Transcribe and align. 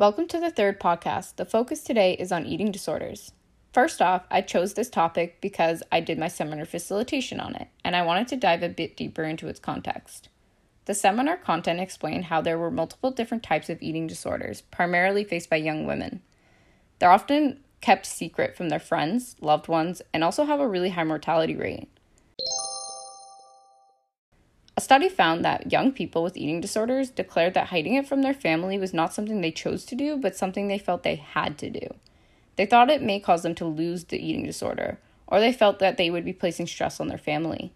Welcome 0.00 0.28
to 0.28 0.40
the 0.40 0.50
third 0.50 0.80
podcast. 0.80 1.36
The 1.36 1.44
focus 1.44 1.82
today 1.82 2.14
is 2.14 2.32
on 2.32 2.46
eating 2.46 2.72
disorders. 2.72 3.32
First 3.74 4.00
off, 4.00 4.24
I 4.30 4.40
chose 4.40 4.72
this 4.72 4.88
topic 4.88 5.42
because 5.42 5.82
I 5.92 6.00
did 6.00 6.18
my 6.18 6.28
seminar 6.28 6.64
facilitation 6.64 7.38
on 7.38 7.54
it, 7.54 7.68
and 7.84 7.94
I 7.94 8.00
wanted 8.00 8.26
to 8.28 8.36
dive 8.36 8.62
a 8.62 8.70
bit 8.70 8.96
deeper 8.96 9.24
into 9.24 9.46
its 9.46 9.60
context. 9.60 10.30
The 10.86 10.94
seminar 10.94 11.36
content 11.36 11.80
explained 11.80 12.24
how 12.24 12.40
there 12.40 12.58
were 12.58 12.70
multiple 12.70 13.10
different 13.10 13.42
types 13.42 13.68
of 13.68 13.82
eating 13.82 14.06
disorders, 14.06 14.62
primarily 14.62 15.22
faced 15.22 15.50
by 15.50 15.56
young 15.56 15.84
women. 15.84 16.22
They're 16.98 17.10
often 17.10 17.60
kept 17.82 18.06
secret 18.06 18.56
from 18.56 18.70
their 18.70 18.78
friends, 18.78 19.36
loved 19.42 19.68
ones, 19.68 20.00
and 20.14 20.24
also 20.24 20.44
have 20.44 20.60
a 20.60 20.66
really 20.66 20.88
high 20.88 21.04
mortality 21.04 21.56
rate. 21.56 21.90
A 24.80 24.82
study 24.82 25.10
found 25.10 25.44
that 25.44 25.70
young 25.70 25.92
people 25.92 26.22
with 26.22 26.38
eating 26.38 26.62
disorders 26.62 27.10
declared 27.10 27.52
that 27.52 27.66
hiding 27.66 27.96
it 27.96 28.08
from 28.08 28.22
their 28.22 28.32
family 28.32 28.78
was 28.78 28.94
not 28.94 29.12
something 29.12 29.42
they 29.42 29.50
chose 29.50 29.84
to 29.84 29.94
do, 29.94 30.16
but 30.16 30.34
something 30.34 30.68
they 30.68 30.78
felt 30.78 31.02
they 31.02 31.16
had 31.16 31.58
to 31.58 31.68
do. 31.68 31.86
They 32.56 32.64
thought 32.64 32.88
it 32.88 33.02
may 33.02 33.20
cause 33.20 33.42
them 33.42 33.54
to 33.56 33.66
lose 33.66 34.04
the 34.04 34.16
eating 34.16 34.46
disorder, 34.46 34.98
or 35.26 35.38
they 35.38 35.52
felt 35.52 35.80
that 35.80 35.98
they 35.98 36.08
would 36.08 36.24
be 36.24 36.32
placing 36.32 36.66
stress 36.66 36.98
on 36.98 37.08
their 37.08 37.18
family. 37.18 37.74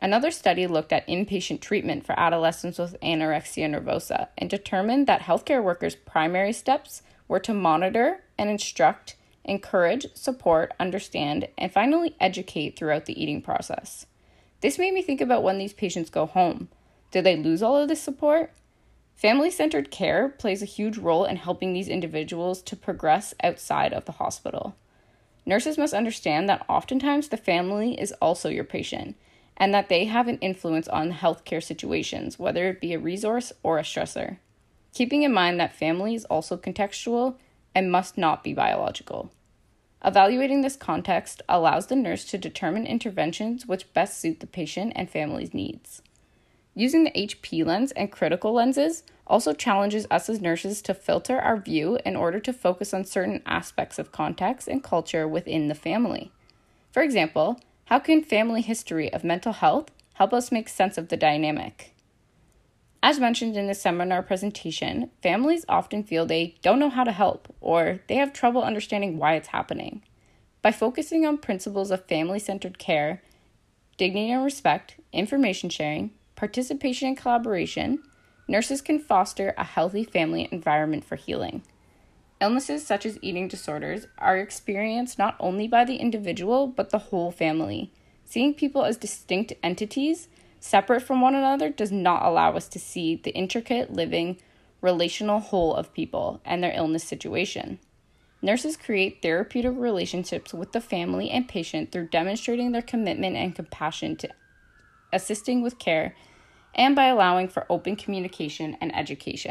Another 0.00 0.30
study 0.30 0.66
looked 0.66 0.94
at 0.94 1.06
inpatient 1.06 1.60
treatment 1.60 2.06
for 2.06 2.18
adolescents 2.18 2.78
with 2.78 2.98
anorexia 3.02 3.68
nervosa 3.68 4.28
and 4.38 4.48
determined 4.48 5.06
that 5.06 5.20
healthcare 5.20 5.62
workers' 5.62 5.94
primary 5.94 6.54
steps 6.54 7.02
were 7.28 7.40
to 7.40 7.52
monitor 7.52 8.24
and 8.38 8.48
instruct, 8.48 9.14
encourage, 9.44 10.06
support, 10.14 10.72
understand, 10.80 11.48
and 11.58 11.70
finally 11.70 12.16
educate 12.18 12.78
throughout 12.78 13.04
the 13.04 13.22
eating 13.22 13.42
process. 13.42 14.06
This 14.62 14.78
made 14.78 14.94
me 14.94 15.02
think 15.02 15.20
about 15.20 15.42
when 15.42 15.58
these 15.58 15.72
patients 15.72 16.08
go 16.08 16.24
home. 16.24 16.68
Do 17.10 17.20
they 17.20 17.36
lose 17.36 17.62
all 17.62 17.76
of 17.76 17.88
this 17.88 18.00
support? 18.00 18.52
Family 19.16 19.50
centered 19.50 19.90
care 19.90 20.28
plays 20.28 20.62
a 20.62 20.66
huge 20.66 20.98
role 20.98 21.24
in 21.24 21.36
helping 21.36 21.72
these 21.72 21.88
individuals 21.88 22.62
to 22.62 22.76
progress 22.76 23.34
outside 23.42 23.92
of 23.92 24.04
the 24.04 24.12
hospital. 24.12 24.76
Nurses 25.44 25.76
must 25.76 25.92
understand 25.92 26.48
that 26.48 26.64
oftentimes 26.68 27.28
the 27.28 27.36
family 27.36 28.00
is 28.00 28.12
also 28.22 28.48
your 28.48 28.64
patient 28.64 29.16
and 29.56 29.74
that 29.74 29.88
they 29.88 30.04
have 30.04 30.28
an 30.28 30.38
influence 30.38 30.86
on 30.88 31.12
healthcare 31.12 31.62
situations, 31.62 32.38
whether 32.38 32.68
it 32.68 32.80
be 32.80 32.94
a 32.94 32.98
resource 32.98 33.52
or 33.64 33.78
a 33.78 33.82
stressor. 33.82 34.38
Keeping 34.94 35.24
in 35.24 35.32
mind 35.32 35.58
that 35.58 35.74
family 35.74 36.14
is 36.14 36.24
also 36.26 36.56
contextual 36.56 37.36
and 37.74 37.90
must 37.90 38.16
not 38.16 38.44
be 38.44 38.54
biological. 38.54 39.32
Evaluating 40.04 40.62
this 40.62 40.76
context 40.76 41.42
allows 41.48 41.86
the 41.86 41.96
nurse 41.96 42.24
to 42.24 42.38
determine 42.38 42.86
interventions 42.86 43.66
which 43.66 43.92
best 43.92 44.20
suit 44.20 44.40
the 44.40 44.46
patient 44.46 44.92
and 44.96 45.08
family's 45.08 45.54
needs. 45.54 46.02
Using 46.74 47.04
the 47.04 47.12
HP 47.12 47.64
lens 47.64 47.92
and 47.92 48.10
critical 48.10 48.52
lenses 48.52 49.04
also 49.26 49.52
challenges 49.52 50.06
us 50.10 50.28
as 50.28 50.40
nurses 50.40 50.82
to 50.82 50.94
filter 50.94 51.38
our 51.38 51.56
view 51.56 51.98
in 52.04 52.16
order 52.16 52.40
to 52.40 52.52
focus 52.52 52.92
on 52.92 53.04
certain 53.04 53.42
aspects 53.46 53.98
of 53.98 54.10
context 54.10 54.66
and 54.66 54.82
culture 54.82 55.28
within 55.28 55.68
the 55.68 55.74
family. 55.74 56.32
For 56.90 57.02
example, 57.02 57.60
how 57.86 57.98
can 57.98 58.24
family 58.24 58.62
history 58.62 59.12
of 59.12 59.22
mental 59.22 59.52
health 59.52 59.90
help 60.14 60.32
us 60.32 60.50
make 60.50 60.68
sense 60.68 60.98
of 60.98 61.08
the 61.08 61.16
dynamic? 61.16 61.91
As 63.04 63.18
mentioned 63.18 63.56
in 63.56 63.66
the 63.66 63.74
seminar 63.74 64.22
presentation, 64.22 65.10
families 65.22 65.64
often 65.68 66.04
feel 66.04 66.24
they 66.24 66.54
don't 66.62 66.78
know 66.78 66.88
how 66.88 67.02
to 67.02 67.10
help 67.10 67.52
or 67.60 67.98
they 68.06 68.14
have 68.14 68.32
trouble 68.32 68.62
understanding 68.62 69.18
why 69.18 69.34
it's 69.34 69.48
happening. 69.48 70.02
By 70.62 70.70
focusing 70.70 71.26
on 71.26 71.38
principles 71.38 71.90
of 71.90 72.06
family 72.06 72.38
centered 72.38 72.78
care, 72.78 73.20
dignity 73.96 74.30
and 74.30 74.44
respect, 74.44 75.00
information 75.12 75.68
sharing, 75.68 76.12
participation 76.36 77.08
and 77.08 77.16
collaboration, 77.16 78.00
nurses 78.46 78.80
can 78.80 79.00
foster 79.00 79.52
a 79.58 79.64
healthy 79.64 80.04
family 80.04 80.48
environment 80.52 81.04
for 81.04 81.16
healing. 81.16 81.62
Illnesses 82.40 82.86
such 82.86 83.04
as 83.04 83.18
eating 83.20 83.48
disorders 83.48 84.06
are 84.18 84.36
experienced 84.36 85.18
not 85.18 85.34
only 85.40 85.66
by 85.66 85.84
the 85.84 85.96
individual 85.96 86.68
but 86.68 86.90
the 86.90 86.98
whole 86.98 87.32
family. 87.32 87.92
Seeing 88.24 88.54
people 88.54 88.84
as 88.84 88.96
distinct 88.96 89.52
entities 89.64 90.28
separate 90.62 91.00
from 91.00 91.20
one 91.20 91.34
another 91.34 91.68
does 91.68 91.90
not 91.90 92.24
allow 92.24 92.52
us 92.52 92.68
to 92.68 92.78
see 92.78 93.16
the 93.16 93.34
intricate, 93.34 93.92
living, 93.92 94.38
relational 94.80 95.40
whole 95.40 95.74
of 95.74 95.92
people 95.92 96.40
and 96.44 96.62
their 96.62 96.72
illness 96.72 97.02
situation. 97.02 97.80
Nurses 98.40 98.76
create 98.76 99.22
therapeutic 99.22 99.72
relationships 99.76 100.54
with 100.54 100.72
the 100.72 100.80
family 100.80 101.30
and 101.30 101.48
patient 101.48 101.90
through 101.90 102.08
demonstrating 102.08 102.70
their 102.70 102.82
commitment 102.82 103.36
and 103.36 103.54
compassion 103.54 104.16
to 104.16 104.28
assisting 105.12 105.62
with 105.62 105.78
care 105.78 106.14
and 106.74 106.94
by 106.94 107.06
allowing 107.06 107.48
for 107.48 107.66
open 107.68 107.96
communication 107.96 108.76
and 108.80 108.94
education. 108.96 109.50